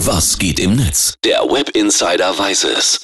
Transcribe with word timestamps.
Was 0.00 0.38
geht 0.38 0.60
im 0.60 0.76
Netz? 0.76 1.14
Der 1.24 1.40
Web 1.40 1.70
Insider 1.70 2.38
weiß 2.38 2.64
es. 2.64 3.00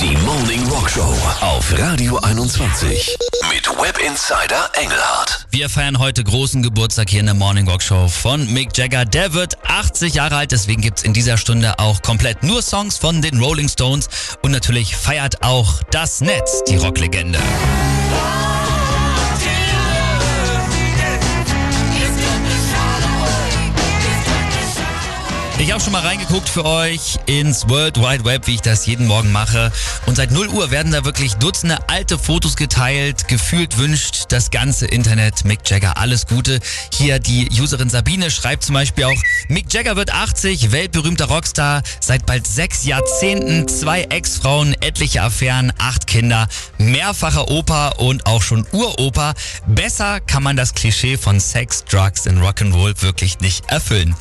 Die 0.00 0.14
Morning 0.18 0.68
Rock 0.68 0.90
Show 0.90 1.16
auf 1.40 1.72
Radio 1.78 2.18
21 2.18 3.16
mit 3.50 3.66
Web 3.80 3.98
Insider 4.06 4.70
Engelhardt. 4.74 5.46
Wir 5.50 5.70
feiern 5.70 5.98
heute 5.98 6.22
großen 6.24 6.62
Geburtstag 6.62 7.08
hier 7.08 7.20
in 7.20 7.26
der 7.26 7.34
Morning 7.34 7.66
Rock 7.66 7.82
Show 7.82 8.08
von 8.08 8.52
Mick 8.52 8.76
Jagger. 8.76 9.06
Der 9.06 9.32
wird 9.32 9.56
80 9.66 10.12
Jahre 10.14 10.36
alt, 10.36 10.52
deswegen 10.52 10.82
gibt's 10.82 11.02
in 11.02 11.14
dieser 11.14 11.38
Stunde 11.38 11.78
auch 11.78 12.02
komplett 12.02 12.42
nur 12.42 12.60
Songs 12.60 12.98
von 12.98 13.22
den 13.22 13.40
Rolling 13.40 13.70
Stones 13.70 14.08
und 14.42 14.50
natürlich 14.50 14.94
feiert 14.94 15.42
auch 15.42 15.82
das 15.90 16.20
Netz 16.20 16.62
die 16.68 16.76
Rocklegende. 16.76 17.38
Ich 25.58 25.72
habe 25.72 25.82
schon 25.82 25.94
mal 25.94 26.02
reingeguckt 26.02 26.50
für 26.50 26.66
euch 26.66 27.18
ins 27.24 27.66
World 27.66 27.96
Wide 27.96 28.26
Web, 28.26 28.46
wie 28.46 28.56
ich 28.56 28.60
das 28.60 28.84
jeden 28.84 29.06
Morgen 29.06 29.32
mache. 29.32 29.72
Und 30.04 30.14
seit 30.14 30.30
0 30.30 30.48
Uhr 30.48 30.70
werden 30.70 30.92
da 30.92 31.06
wirklich 31.06 31.34
Dutzende 31.36 31.78
alte 31.88 32.18
Fotos 32.18 32.56
geteilt. 32.56 33.26
Gefühlt 33.26 33.78
wünscht 33.78 34.26
das 34.28 34.50
ganze 34.50 34.84
Internet 34.86 35.46
Mick 35.46 35.60
Jagger 35.64 35.96
alles 35.96 36.26
Gute. 36.26 36.60
Hier 36.92 37.18
die 37.20 37.48
Userin 37.58 37.88
Sabine 37.88 38.30
schreibt 38.30 38.64
zum 38.64 38.74
Beispiel 38.74 39.04
auch, 39.04 39.16
Mick 39.48 39.72
Jagger 39.72 39.96
wird 39.96 40.12
80, 40.12 40.72
weltberühmter 40.72 41.24
Rockstar, 41.24 41.82
seit 42.00 42.26
bald 42.26 42.46
sechs 42.46 42.84
Jahrzehnten, 42.84 43.66
zwei 43.66 44.02
Ex-Frauen, 44.02 44.74
etliche 44.82 45.22
Affären, 45.22 45.72
acht 45.78 46.06
Kinder, 46.06 46.48
mehrfacher 46.76 47.50
Opa 47.50 47.88
und 47.96 48.26
auch 48.26 48.42
schon 48.42 48.66
Uropa. 48.72 49.32
Besser 49.66 50.20
kann 50.20 50.42
man 50.42 50.56
das 50.56 50.74
Klischee 50.74 51.16
von 51.16 51.40
Sex, 51.40 51.82
Drugs 51.86 52.26
und 52.26 52.42
Rock'n'Roll 52.42 53.00
wirklich 53.00 53.40
nicht 53.40 53.70
erfüllen. 53.70 54.14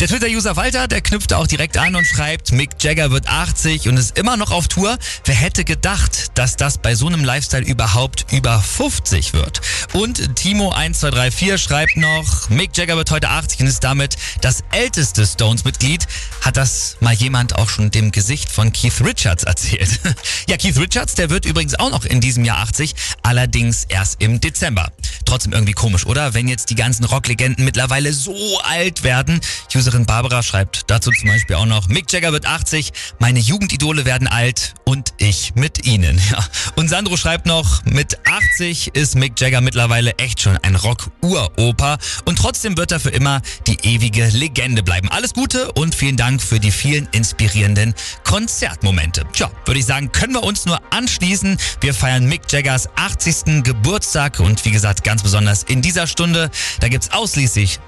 Der 0.00 0.08
Twitter-User 0.08 0.56
Walter, 0.56 0.79
der 0.86 1.00
knüpft 1.00 1.32
auch 1.32 1.46
direkt 1.46 1.76
an 1.76 1.94
und 1.94 2.06
schreibt, 2.06 2.52
Mick 2.52 2.70
Jagger 2.80 3.10
wird 3.10 3.28
80 3.28 3.88
und 3.88 3.96
ist 3.96 4.16
immer 4.16 4.36
noch 4.36 4.50
auf 4.50 4.68
Tour. 4.68 4.96
Wer 5.24 5.34
hätte 5.34 5.64
gedacht, 5.64 6.38
dass 6.38 6.56
das 6.56 6.78
bei 6.78 6.94
so 6.94 7.06
einem 7.06 7.24
Lifestyle 7.24 7.64
überhaupt 7.64 8.26
über 8.30 8.60
50 8.60 9.32
wird? 9.32 9.60
Und 9.92 10.18
Timo1234 10.38 11.58
schreibt 11.58 11.96
noch, 11.96 12.48
Mick 12.50 12.76
Jagger 12.76 12.96
wird 12.96 13.10
heute 13.10 13.28
80 13.28 13.60
und 13.60 13.66
ist 13.66 13.84
damit 13.84 14.16
das 14.40 14.62
älteste 14.72 15.26
Stones-Mitglied. 15.26 16.06
Hat 16.42 16.56
das 16.56 16.96
mal 17.00 17.14
jemand 17.14 17.56
auch 17.56 17.68
schon 17.68 17.90
dem 17.90 18.12
Gesicht 18.12 18.50
von 18.50 18.72
Keith 18.72 19.00
Richards 19.04 19.44
erzählt? 19.44 20.00
ja, 20.48 20.56
Keith 20.56 20.78
Richards, 20.78 21.14
der 21.14 21.30
wird 21.30 21.44
übrigens 21.44 21.74
auch 21.74 21.90
noch 21.90 22.04
in 22.04 22.20
diesem 22.20 22.44
Jahr 22.44 22.58
80, 22.58 22.94
allerdings 23.22 23.84
erst 23.84 24.22
im 24.22 24.40
Dezember. 24.40 24.92
Trotzdem 25.24 25.52
irgendwie 25.52 25.72
komisch, 25.72 26.06
oder? 26.06 26.34
Wenn 26.34 26.48
jetzt 26.48 26.70
die 26.70 26.74
ganzen 26.74 27.04
Rocklegenden 27.04 27.64
mittlerweile 27.64 28.12
so 28.12 28.60
alt 28.62 29.02
werden. 29.02 29.40
Userin 29.74 30.06
Barbara 30.06 30.42
schreibt 30.42 30.69
dazu 30.86 31.10
zum 31.10 31.28
Beispiel 31.28 31.56
auch 31.56 31.66
noch, 31.66 31.88
Mick 31.88 32.12
Jagger 32.12 32.32
wird 32.32 32.46
80, 32.46 32.92
meine 33.18 33.38
Jugendidole 33.38 34.04
werden 34.04 34.28
alt 34.28 34.74
und 34.84 35.12
ich 35.18 35.54
mit 35.54 35.86
ihnen. 35.86 36.20
Ja. 36.30 36.44
Und 36.76 36.88
Sandro 36.88 37.16
schreibt 37.16 37.46
noch, 37.46 37.84
mit 37.86 38.18
80 38.24 38.94
ist 38.94 39.16
Mick 39.16 39.40
Jagger 39.40 39.60
mittlerweile 39.60 40.12
echt 40.18 40.40
schon 40.40 40.56
ein 40.58 40.76
Rock-Uropa 40.76 41.98
und 42.24 42.38
trotzdem 42.38 42.76
wird 42.76 42.92
er 42.92 43.00
für 43.00 43.10
immer 43.10 43.42
die 43.66 43.78
ewige 43.82 44.28
Legende 44.28 44.84
bleiben. 44.84 45.08
Alles 45.08 45.34
Gute 45.34 45.72
und 45.72 45.94
vielen 45.94 46.16
Dank 46.16 46.40
für 46.40 46.60
die 46.60 46.70
vielen 46.70 47.08
inspirierenden 47.10 47.94
Konzertmomente. 48.22 49.24
Tja, 49.32 49.50
würde 49.64 49.80
ich 49.80 49.86
sagen, 49.86 50.12
können 50.12 50.34
wir 50.34 50.44
uns 50.44 50.66
nur 50.66 50.80
anschließen. 50.92 51.58
Wir 51.80 51.94
feiern 51.94 52.26
Mick 52.26 52.42
Jaggers 52.48 52.88
80. 52.94 53.64
Geburtstag 53.64 54.38
und 54.38 54.64
wie 54.64 54.70
gesagt, 54.70 55.02
ganz 55.02 55.22
besonders 55.22 55.64
in 55.64 55.82
dieser 55.82 56.06
Stunde, 56.06 56.50
da 56.80 56.88
gibt's 56.88 57.10
ausschließlich 57.12 57.80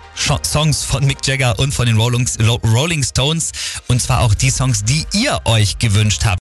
Songs 0.46 0.84
von 0.84 1.04
Mick 1.06 1.26
Jagger 1.26 1.58
und 1.58 1.72
von 1.72 1.86
den 1.86 1.96
Rolling 1.96 3.02
Stones 3.02 3.52
und 3.88 4.00
zwar 4.00 4.20
auch 4.20 4.34
die 4.34 4.50
Songs, 4.50 4.84
die 4.84 5.06
ihr 5.12 5.40
euch 5.44 5.78
gewünscht 5.78 6.24
habt. 6.24 6.40